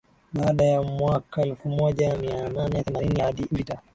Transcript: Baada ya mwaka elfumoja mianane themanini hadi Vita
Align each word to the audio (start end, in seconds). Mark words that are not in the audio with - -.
Baada 0.33 0.65
ya 0.65 0.81
mwaka 0.83 1.41
elfumoja 1.41 2.17
mianane 2.17 2.83
themanini 2.83 3.19
hadi 3.21 3.47
Vita 3.51 3.81